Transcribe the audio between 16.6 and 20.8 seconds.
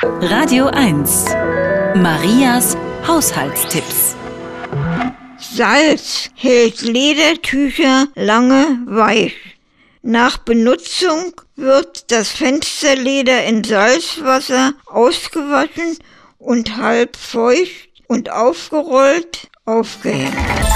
halb feucht und aufgerollt aufgehängt.